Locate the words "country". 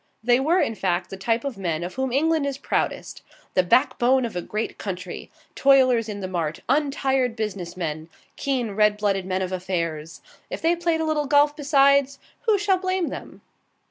4.79-5.29